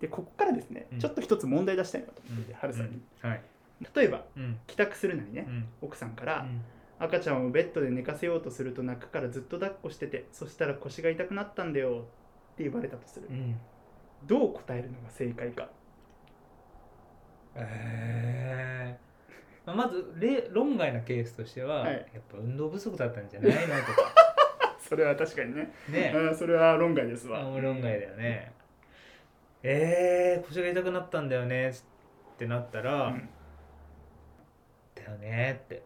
[0.00, 0.98] でここからですねうん。
[0.98, 3.00] ちょっと一つ問題出したいなと思ってて春さんに。
[3.20, 3.42] はい。
[3.94, 4.58] 例えばうん。
[4.66, 5.66] 帰宅するなりねうん。
[5.82, 6.62] 奥さんからうん。
[6.98, 12.06] 赤ちゃんをベッドで寝かせようとすると泣くからずっと抱っこしててそしたら腰が痛くなったんだよ
[12.52, 13.28] って言われたとする。
[13.30, 13.56] うん。
[14.26, 15.68] どう答えるのが正解か
[17.58, 19.66] えー。
[19.66, 21.92] まあまず例論外なケースとしては、はい。
[21.92, 24.14] やっぱ運動不足だったんじゃないのとか。
[24.78, 25.72] それは確かにね。
[25.88, 26.12] ね。
[26.14, 27.40] うんそれは論外ですわ。
[27.40, 28.52] 論外だよね。
[29.62, 31.74] えー、腰が痛くなったんだよねっ
[32.38, 33.28] てなったら、うん。
[34.94, 35.82] だよねって。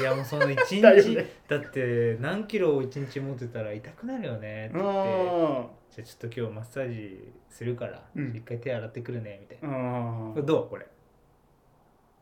[0.00, 1.26] いやもうその 一日だよね。
[1.46, 4.98] だって何キロを一日持ってたら痛くなるよねって言って。
[4.98, 8.28] あじゃあちょっと今日マッサージするから、うん。
[8.36, 10.36] 一回手洗ってくるねみたいー。
[10.36, 10.86] な、どうこれ？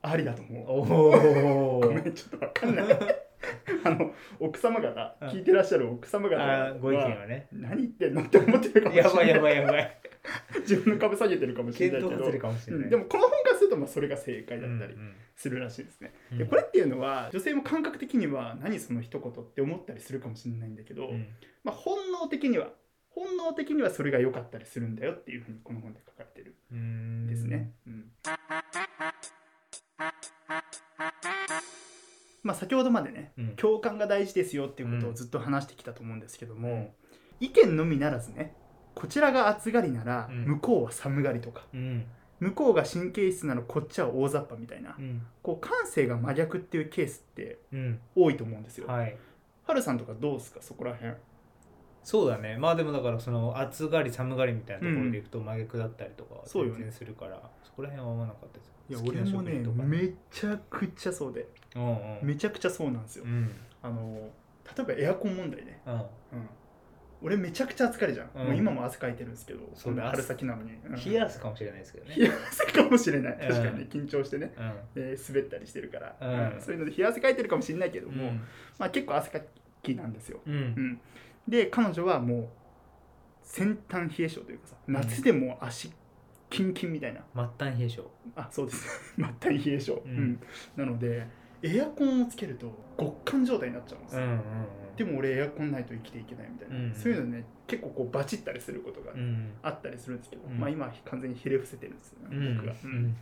[0.03, 0.65] ありだと思う。
[0.69, 2.87] おおごめんちょっとわかんない。
[3.85, 5.29] あの奥様方うん。
[5.29, 7.49] 聞いてらっしゃる奥様方はご意見はね。
[7.53, 9.05] 何言ってんのって思ってるかもしれない。
[9.05, 9.99] やばいやばいやばい。
[10.61, 12.31] 自分の株下げてるかもしれないけど。
[12.89, 16.39] でもこの本からするとまあそれが正解だったりうんするらしいですね、うん。
[16.39, 21.27] でこれっていうのは女性も感覚的には何その一言って思ったりするかもしれないんだけど、うん。
[21.65, 22.73] まあ、本能的には
[23.11, 27.73] 本能的にはそれが良かったりするんだよっていうふうにこの本で書かれてるうんんですね。
[27.87, 28.13] うん
[32.43, 33.57] まあ、先ほどまでねうん。
[33.57, 36.95] 共感が大事ですよっていうことをずっと話してきたと思うんですけども、
[37.41, 38.55] 意見のみならずね
[38.95, 40.45] こちらが暑がりならうん。
[40.45, 42.07] 向こうは寒がりとか、うん。
[42.41, 45.27] 向こうが神経質ならこっちは大雑把みたいな、うん。
[45.43, 48.01] こう感性が真逆っていうケースってうん。
[48.15, 48.87] 多いと思うんですよ。
[48.87, 49.17] はい。
[49.83, 50.63] さんとかどうですか？
[50.63, 51.13] そこら辺。
[52.03, 52.57] そうだね。
[52.59, 56.79] まあでもだからその暑がり寒がりみたいなところでいくと真逆だったりとかはそうよね。
[56.79, 61.47] 全然するから、そこら辺は合わなかったですいや好きな俺もね食事とかめちゃくちゃそうで。
[61.77, 62.19] うんうん。
[62.23, 63.25] めちゃくちゃそうなんですよ。
[63.25, 63.51] うん。
[63.83, 64.31] あの
[64.77, 65.81] 例えばエアコン問題ね。
[65.87, 65.95] うん。
[65.95, 66.03] うん、
[67.23, 68.47] 俺めちゃくちゃ汗かいるじゃん、うん。
[68.47, 70.95] もう今も汗かいてるんですけどそうだ春先なのに、うん。
[70.95, 72.15] 冷や汗かもしれないですけどね。
[72.17, 73.33] 冷や汗かもしれない。
[73.35, 73.41] うん。
[73.41, 74.73] 確かにね緊張してね、うん。
[74.97, 76.55] えー滑ったりしてるから、うん。
[76.55, 76.61] うん。
[76.63, 78.41] そういうので冷や汗かいてるかもしれないけども、うん。
[78.79, 79.41] まあ、結構汗か
[79.83, 80.55] きなんですよ、うん。
[80.55, 81.01] うん
[81.49, 82.49] で彼女はもう
[83.43, 85.91] 先端冷え性というかさ夏でも足
[86.51, 88.03] キンキンみたいな、末端冷え性。
[88.35, 89.15] あそうです。
[89.17, 90.11] 末端冷え性、うん。
[90.11, 90.41] うん。
[90.77, 91.27] なので
[91.63, 94.41] エアコンをつけると極寒状態になっちゃうんですよ、うん
[94.97, 99.21] でも俺エアコンないと生きていけないみたいな、うんそういうのね結構こうバチったりすることがうん。
[99.21, 100.59] うんあったりするんですけど、うん。
[100.59, 102.57] まあ今は完全にひれ伏せてるんですよね、うん。
[102.57, 103.17] 僕が、ううんん。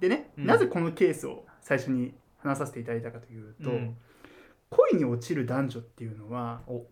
[0.00, 0.46] でね、うん。
[0.46, 3.96] なぜこのケースを最初に話させていただいたかというと、うん。
[4.68, 6.86] 恋に落ちる男女っていうのはお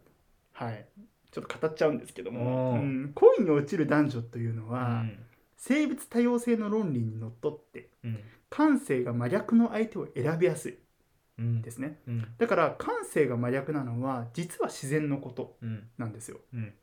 [0.64, 0.86] はい。
[1.30, 3.12] ちょっと語っちゃうんですけども、うん。
[3.14, 5.18] 恋に落ちる男女というのは、うん。
[5.56, 8.18] 生物多様性の論理にのっとってうん。
[8.50, 10.78] 感性が真逆の相手を選びやすい。
[11.38, 11.98] うんですね。
[12.06, 12.26] うん。
[12.36, 15.88] だから感性が真逆なのは実は自然のことうん。
[15.96, 16.38] なんですよ。
[16.52, 16.74] うん。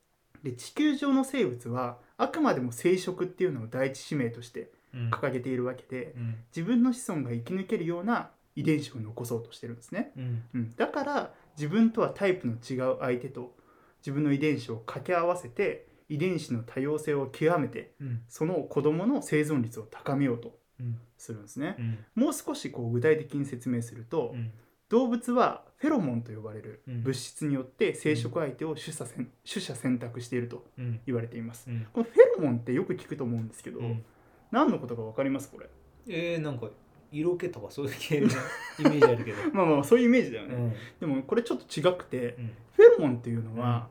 [0.44, 5.10] で地球上の生物はあくまでも生殖っていうのを第一使命としてうん。
[5.12, 6.36] 掲げているわけでうん。
[6.56, 10.44] 自分の子孫が生き抜けるような遺伝子を残そうとしてるんですね、うん。
[10.56, 13.56] うん、だから自分とはタイプの違う相手と
[14.02, 18.22] 自分の遺伝子を掛け合わせて遺伝子の多様性を極めてうん。
[18.30, 21.00] その子供の生存率を高めようとうん。
[21.18, 21.76] するんですね。
[21.80, 22.24] うん。
[22.24, 24.52] もう少しこう具体的に説明すると、うん。
[24.90, 27.04] 動物はフェロモンと呼ばれるうん。
[27.04, 31.00] 物質によって生殖相手を取捨選取捨選択しているとうん。
[31.06, 31.70] 言われています。
[31.70, 31.88] うん。
[31.92, 34.06] このフェロモンってよく聞くと思うんですけど、うん。
[34.52, 35.50] 何のことか分かります？
[35.50, 35.68] これ。
[36.08, 36.70] えー、なんか
[37.12, 39.38] 色気とかそういう系のイメージあるけど。
[39.54, 40.74] まあまあそういうイメージだよね、うん。
[41.00, 43.88] でもこれちょっと違くてうんフェロモンっていうのは、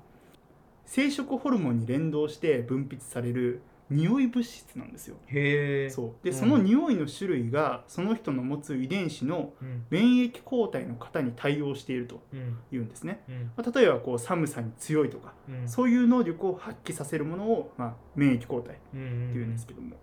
[0.84, 5.16] 生殖ホルモンに連動して分泌される匂い物質なんですよ。
[5.26, 6.24] へえそう。
[6.24, 6.36] で、うん。
[6.36, 12.58] その匂いの種類がその人の持つ遺伝子のうん免疫抗体の型に対応しているとうん。
[12.70, 13.50] いうんですね、うん。
[13.56, 15.68] まあ、例えばこう寒さに強いとかうん。
[15.68, 19.00] そういう能力を発揮させるものを、まあ、免疫抗体ってうん
[19.34, 19.96] いうんですけども、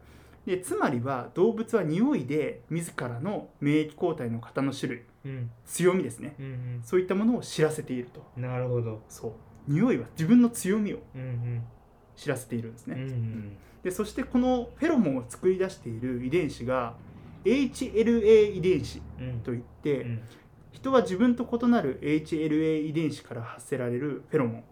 [0.45, 5.51] でつまりは動物は匂いで自らの免疫抗体の型の種類うん。
[5.65, 6.35] 強みですね。
[6.39, 8.25] うんそういったものを知らせていると。
[8.35, 9.01] うんなるほど。
[9.07, 9.31] そう。
[9.67, 11.63] 匂いは自分の強みをうん
[12.15, 13.57] 知らせているんですうんうね、ん。
[13.83, 16.95] でそしてこのフェロモンを作り出している遺伝子が
[17.45, 19.39] HLA 遺伝子うん。
[19.41, 20.21] といって、うん。
[20.73, 24.63] 人は自分と異なる HLA 遺伝子から発せられるフェロモン、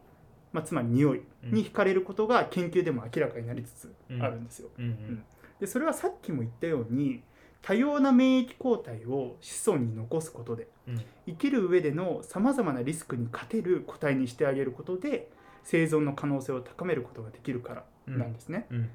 [0.52, 4.70] まあ、つまり匂いに惹かれることが研究でも明らかになりつつあるんですよ。
[4.78, 4.86] うん。
[4.86, 5.24] うん
[5.62, 7.24] でそれはさっきも言ったように
[7.62, 11.02] 多様な免疫抗体を子孫に残すことでうん。
[11.28, 15.30] 生きる上でのさまざまなリスクに勝てる個体にしてあげることで
[15.63, 18.65] 生存の可能性を高めることができるからなんですね。
[18.71, 18.89] うん。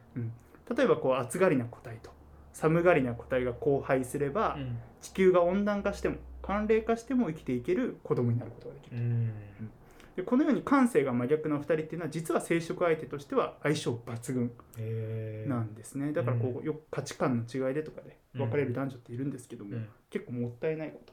[0.77, 2.11] 例えばこう暑がりな個体と
[2.53, 4.79] 寒がりな個体が交配すれば、うん。
[5.01, 8.97] 地球が温暖化しても寒冷化しても生きていける子供になることができる。
[10.17, 14.51] うんでこのように感性が真逆の2人っていうのは実は生殖相手としては相性抜群
[15.47, 16.13] なんですね。
[16.13, 18.41] だからこうよく価値観の違いでとかでうん。
[18.41, 19.89] 分かれる男女っているんですけども、うん。
[20.09, 21.13] 結構もったいないこと。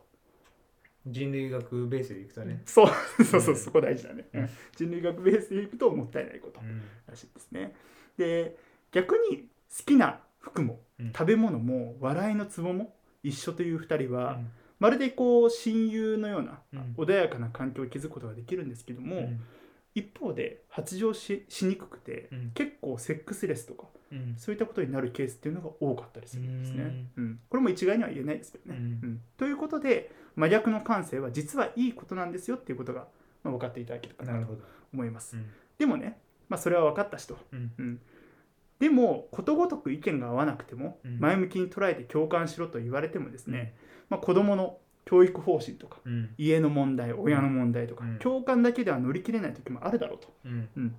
[1.05, 2.61] 人類学ベースでいくとね。
[2.65, 2.87] そう
[3.25, 3.59] そうそううん。
[3.59, 4.49] そこ大事だね、うん。
[4.77, 6.81] 人類学ベースでいくともったいないことうん。
[7.09, 7.75] らしいですね。
[8.17, 8.55] で
[8.91, 11.11] 逆に好きな服もうん。
[11.11, 16.93] 食べ物も笑いのツボも一緒という2人は、うんまるでこう親友のようなうん。
[16.97, 19.41] 穏やかな環境を築くことができるんですけども、うん。
[19.95, 22.51] 一方で発情ししにくくて、うん。
[22.53, 24.35] 結構セックスレスとかうん。
[24.37, 27.05] そういったことになるケースっていうのが多かったりするんですね。
[27.17, 27.39] ううん。
[27.49, 28.77] これも一概には言えないですけどね。
[28.79, 28.85] うん。
[28.85, 29.21] うん。
[29.37, 33.07] ということで真逆の感性は実はいいことなんですよっていうことが、
[33.43, 34.57] まあ、分かっていただけるかなと
[34.93, 35.35] 思います。
[35.35, 35.45] うん。
[35.77, 37.37] でもね、まあ、それは分かった人。
[37.51, 37.71] うん。
[37.77, 38.01] うん
[38.79, 41.19] でもことごとく意見が合わなくてもうん。
[41.19, 43.75] 前向きに捉えて共感しろと言われてもですね、
[44.09, 46.29] まあ、子どもの教育方針とかうん。
[46.37, 48.19] 家の問題親の問題とか、うん。
[48.19, 50.33] 共感だけでは乗り切れない時もあるだろうと。
[50.45, 50.95] うん。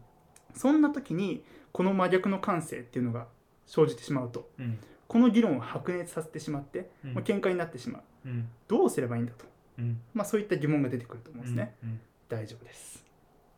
[0.55, 3.27] そんな時にこの真逆の感性っていうのが
[3.67, 4.79] 生じてしまうとうん。
[5.07, 7.15] この議論を白熱させてしまって、うん。
[7.15, 8.03] まあ、喧嘩になってしまう。
[8.29, 8.49] うん。
[8.69, 9.45] どうすればいいんだと、
[9.79, 10.01] うん。
[10.15, 12.01] まあ、そういった疑問が出てくると思うんですね、うん。
[12.29, 13.05] 大丈夫です。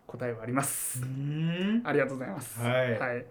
[0.07, 1.83] 答えはあります、うん。
[1.85, 2.61] ありがとうございます。
[2.61, 3.27] はい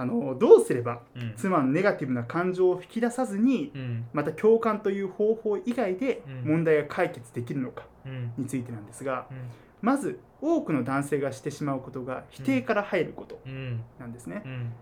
[0.00, 1.34] あのどうすればうん。
[1.36, 4.06] 妻のネガティブな感情を引き出さずにうん。
[4.12, 6.50] また共感という方法以外でうん。
[6.50, 8.32] 問題が解決できるのかうん。
[8.36, 9.36] についてなんですがうん。
[9.82, 13.82] まず多くの男性がしてしまうことが否定から入ることうん。
[13.98, 14.72] なんですね、うん。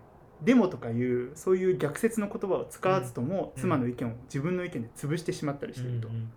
[0.41, 3.61] デモとかいうそういう逆説の言葉を使わずとも、うん。
[3.61, 6.29] 妻の意見を自分の意見で潰してしまったりしていると、うん。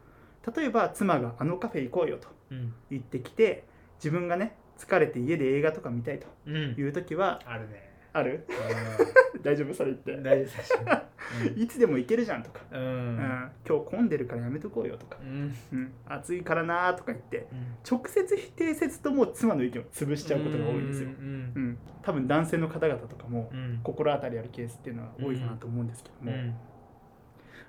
[0.56, 2.72] 例えば妻が「あのカフェ行こうよ」とうん。
[2.90, 3.64] 言ってきて
[3.98, 6.54] 自分がね疲れて家で映画とか見たいとうん。
[6.76, 8.46] いう時はあるねある？
[9.42, 9.74] 大丈夫？
[9.74, 10.16] それ言って。
[10.22, 10.72] 大丈夫です
[11.56, 12.80] いつでも行けるじゃんとか、うん。
[12.80, 13.50] うん。
[13.66, 15.54] 今日混んでるからやめとこうよとか、うん。
[15.72, 17.46] うん、暑いからなーとか言って。
[17.50, 17.76] うん。
[17.90, 23.80] 直接否定せずとも妻の意見を潰しちゃうことが多いんですよ、うんうん、多分男性の方々とかもうん。
[23.82, 26.54] 心当たりあるケースっていうのは多いかなと思うんですけども、うん。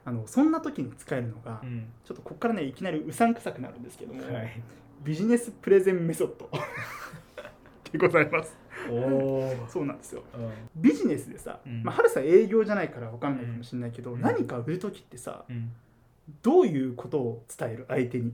[0.06, 1.88] あのそんな時に使えるのが、うん。
[2.04, 4.62] ちょっとここからねいきなりうさんくさくなるんですけども、はい。
[5.04, 6.50] ビジネスプレゼンメソッド。
[7.94, 8.58] でございます
[9.68, 10.24] そうなんですよ。
[10.34, 10.52] うん。
[10.76, 11.84] ビジネスでさ、うん。
[11.84, 14.22] まあ、春さん営業じゃないから分かんないかもしれないけど、うん。
[14.22, 15.72] 何か売る時ってさうん。
[16.42, 17.86] どういうことを伝える？
[17.90, 18.34] 相手に。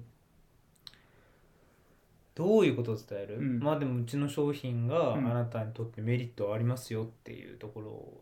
[2.36, 3.60] どういうことを伝える、うん。
[3.60, 5.24] まあでもうちの商品があうん。
[5.24, 8.14] なたにとってメリットありますよっていうところ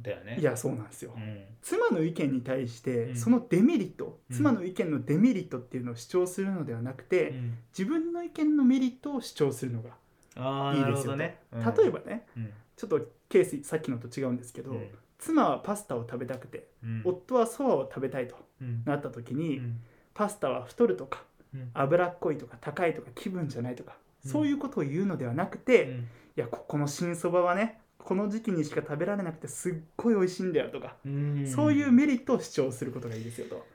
[0.00, 0.38] だよね。
[0.40, 1.44] いやそうなんですよ、うん。
[1.62, 3.16] 妻の意見に対してうん。
[3.16, 4.36] そのデメリット、うん。
[4.36, 7.58] 妻の意見のデメリットっていうのを主張するのではなくて、うん。
[7.76, 9.90] 自分の意見のメリットを主張するのが
[10.36, 11.74] あいいですよね、うん。
[11.74, 12.52] 例えばねうん。
[12.76, 14.88] ちょっとケースさっきのと違うんですけど、うん。
[15.18, 17.02] 妻はパスタを食べたくてうん。
[17.04, 18.82] 夫はそばを食べたいとうん。
[18.84, 19.80] なった時うに、ん。
[20.14, 21.22] パスタは太るとか
[21.54, 21.70] うん。
[21.74, 24.30] 脂っこいとか高いとか気分じゃないとか、うん。
[24.30, 26.08] そういうことを言うのではなくて、いうん。
[26.36, 31.46] やここの新そばはねこの時期にしか食べられなくてすっごい美味しいんだよとか、うん。
[31.46, 33.66] そういうメリットを主張することがいいですよと。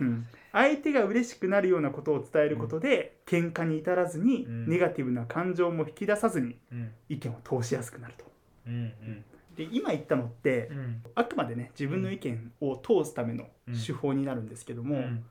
[0.00, 4.68] うん、相手が嬉しくなるようなことを伝えることで、喧嘩に至らずに、うん。
[4.68, 6.92] ネガティブな感情も引き出さずにうん。
[7.08, 8.24] 意見を通しやすくなると。
[8.66, 9.24] うんうん。
[9.56, 11.02] で今言ったのって、うん。
[11.14, 13.46] あくまでね自分の意見を通すための
[13.86, 15.24] 手法になるんですけども、うん。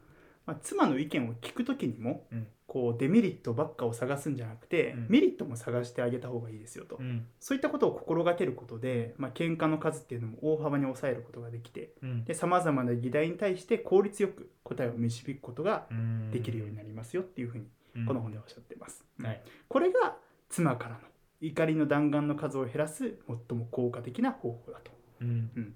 [0.46, 5.08] まあ、妻の意見を聞く時にも、うんこうデメリットばっかを探すんじゃなくて、うん。
[5.10, 7.26] メリットも探してあげた方がいいですよと、うん。
[7.40, 12.26] そういったことを心がけることで、まあ喧嘩の数っていうのも大幅に抑えることができてうん。
[12.34, 18.06] さまざまな議題に対して効率よく答えを導くことがうんできるようになりますよっていうふうにうん。
[18.06, 19.04] この本ではおっしゃっています。
[19.20, 19.42] はい。
[19.68, 20.16] これが
[20.48, 21.00] 妻からの
[21.42, 24.92] 怒りの弾丸の数を減らす最も効果的な方法だと。
[25.22, 25.74] うん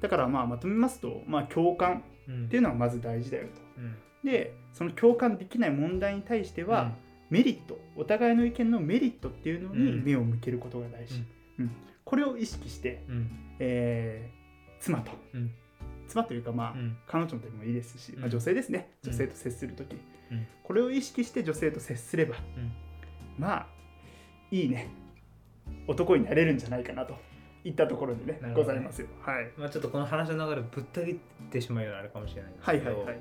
[0.00, 2.44] だからまあまとめますと、まあ、共感うん。
[2.46, 3.50] っていうのはまず大事だよと。
[3.78, 3.96] うん。
[4.24, 6.92] でその共感できない問題に対しては、
[7.30, 10.04] メリットお互いの意見のメリットっていうのにうん。
[10.04, 11.24] 目を向けることが大事、
[11.58, 11.70] うん。
[12.04, 13.30] これを意識して、うん。
[13.58, 14.38] えー
[14.80, 15.50] 妻と、うん。
[16.06, 16.96] 妻というかまあ、うん。
[17.06, 18.90] 彼女でもいいですし、まあ、うん女性ですね。
[19.04, 19.10] うん。
[19.10, 19.96] 女性と接する時、
[20.30, 20.46] うん。
[20.62, 22.72] これを意識して女性と接すれば、うん。
[23.38, 23.66] まあ
[24.50, 24.88] いいね。
[25.86, 27.14] 男になれるんじゃないかなと
[27.68, 28.52] いったところでねね。
[28.54, 29.08] ございますよ。
[29.20, 29.50] はい。
[29.56, 33.20] まあちょっとこの話の流れぶった切ってしまうようなあれかもしれないんですけどはいはいはい。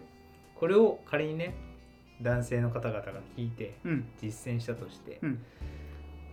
[0.56, 1.56] これを仮にね
[2.22, 4.08] 男性の方々が聞いてうん。
[4.22, 5.44] 実践したとして、うん。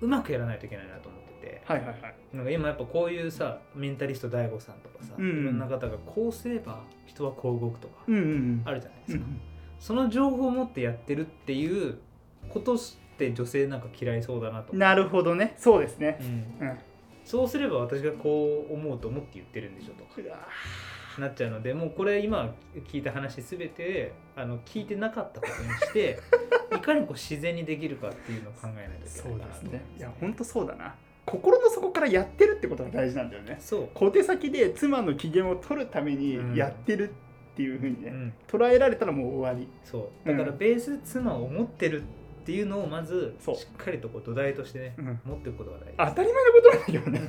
[0.01, 2.15] うまくやらないといけないなと思っててはいはいはい。
[2.33, 8.63] なんか今やっぱこういうさメンタリスト DAIGO さんとかさ、うんいろんな方がこうすれば人はこう動くとかうんうんうん。
[8.65, 9.41] あるじゃないですか、うん
[9.81, 11.99] その情報を持ってやってるっていう
[12.49, 12.79] ことっ
[13.19, 14.73] て女性なんか嫌いそうだなと。
[14.73, 15.55] 思なるほどね。
[15.59, 16.17] そうですね。
[16.21, 16.69] うん。
[16.69, 16.79] うん
[17.25, 20.05] そうすれば私がこう思うと思って言ってるんでしょと。
[21.15, 22.55] かなっちゃうのでもうこれ今
[22.89, 26.19] 聞いた話すべてあの聞いてなかったことにして
[26.75, 29.85] いかにこう自然にできるかっていうのを考えないといけそうないかなすね。
[29.97, 30.95] いや本当そうだな。
[31.25, 33.57] 心の底からやってるってことが大事なんだよね。
[33.59, 36.55] そう、小手先で妻の機嫌を取るためにうん。
[36.55, 39.69] やってるっていうふうにね、うん、捉えられたらもう終わり。
[39.85, 40.29] そう。
[40.29, 45.21] だからベース妻を持ってるっていうのをまずしっかりとこう土台としてねうん。
[45.25, 45.95] 持っていくことが大事。
[45.97, 47.21] 当たり前のことなんだけどね。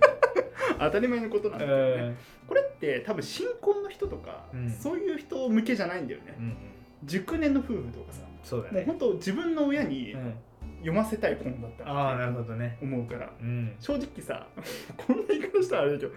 [0.78, 2.16] 当たり前のことなんだけどね、うん。
[2.46, 4.70] これって多分新婚の人とか、うん。
[4.70, 6.56] そういう人向けじゃないんだよね、うんうん。
[7.04, 8.22] 熟年の夫婦とかさ。
[8.42, 10.34] そうだね、本当自分の親にうん、
[10.78, 12.78] 読ませたい本だったああなるほどね。
[12.80, 13.30] 思うから。
[13.40, 13.74] うん。
[13.78, 14.48] 正直さ
[14.96, 16.12] こんな言い方したらあれだけど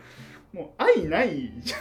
[0.54, 1.80] もう愛ないじゃん。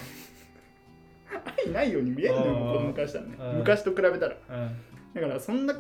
[1.67, 2.73] 愛ないように見えるのよあー。
[2.73, 3.37] 子供からしたらね。
[3.39, 3.59] うん。
[3.59, 4.37] 昔と比べたら。
[4.51, 4.77] うん。
[5.15, 5.75] だからそんな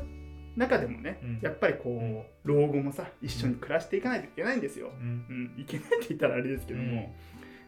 [0.56, 1.38] 中でもね、うん。
[1.42, 2.22] やっぱりこう、うん。
[2.44, 5.52] 老後もさ一緒に暮らしていかないといけないんですよ、うん。
[5.56, 7.14] うん、いけないって言ったらあれですけども、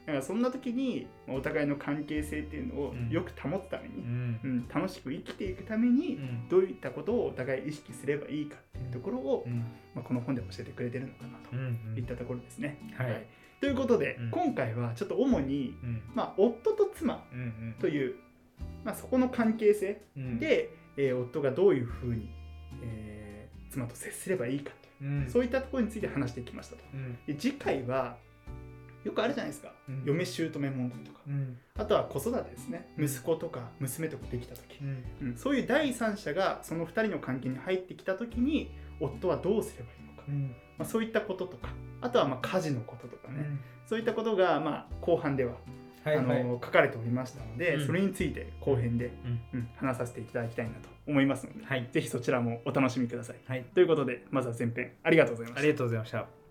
[0.06, 3.10] だからそんな時にまあお互いの関係性っていうのをうん。
[3.10, 4.40] よく保つために、うん。
[4.44, 6.48] うん楽しく生きていくために、うん。
[6.48, 9.58] どういったことをお互い意識すればいいかっていうところを、うん。
[9.94, 11.94] まあ、この本で教えてくれてるのかなとうん。
[11.96, 12.78] いったところですね。
[12.96, 13.26] はい。
[13.60, 14.30] ということで、うん。
[14.30, 16.02] 今回はちょっと主に、うん。
[16.14, 17.24] まあ、夫と妻
[17.80, 18.16] という、
[18.84, 20.38] まあ、そこの関係性うん。
[20.38, 22.30] で、えー夫がどういうふうに、
[22.82, 23.24] えー
[23.74, 25.28] 妻と接すればいいかと、うん。
[25.28, 26.82] そういったところについて話してきましたと。
[26.94, 27.18] うん。
[27.26, 28.16] で次回は
[29.02, 30.02] よくあるじゃないですか、うん。
[30.04, 31.20] 嫁姑問題とか。
[31.26, 31.58] うん。
[31.76, 32.88] あとは子育てですね。
[32.96, 33.04] うん。
[33.04, 35.04] 息子とか娘とかできた時、うん。
[35.28, 35.36] うん。
[35.36, 38.70] そういう第三者がその2人の関係に入ってきた時に
[39.00, 40.54] 夫はどうすればいいのか、うん。
[40.78, 41.68] まあ、そういったこととか。
[42.00, 43.46] あとはまあ家事のこととかね、
[43.86, 45.54] そういったことがまあ後半では
[46.04, 47.86] あの書かれておりましたので、うん。
[47.86, 49.40] それについて後編で、うん。
[49.54, 51.88] うん話させていただきたいなと思いますので、はい。
[51.92, 53.36] ぜひそちらもお楽しみください。
[53.46, 53.64] はい。
[53.74, 55.60] ということでまずは前編ありがとうございました。
[55.60, 55.74] あり。
[55.74, 56.43] がとうございました